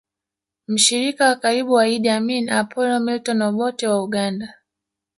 [0.67, 4.53] Mshirika wa karibu wa Idi Amin Apolo Milton Obote wa Uganda